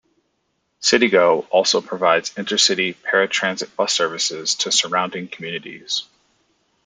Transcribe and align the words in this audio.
CityGo 0.81 1.45
also 1.51 1.79
provides 1.79 2.31
intercity 2.33 2.95
paratransit 2.95 3.75
bus 3.75 3.93
service 3.93 4.27
to 4.55 4.71
surrounding 4.71 5.27
communities. 5.27 6.05